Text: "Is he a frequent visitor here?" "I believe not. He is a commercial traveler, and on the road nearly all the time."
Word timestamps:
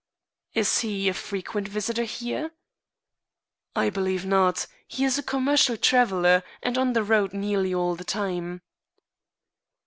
"Is 0.55 0.79
he 0.79 1.09
a 1.09 1.13
frequent 1.13 1.67
visitor 1.67 2.05
here?" 2.05 2.53
"I 3.75 3.91
believe 3.91 4.25
not. 4.25 4.65
He 4.87 5.03
is 5.05 5.19
a 5.19 5.21
commercial 5.21 5.77
traveler, 5.77 6.41
and 6.63 6.75
on 6.75 6.93
the 6.93 7.03
road 7.03 7.33
nearly 7.33 7.71
all 7.71 7.93
the 7.93 8.03
time." 8.03 8.63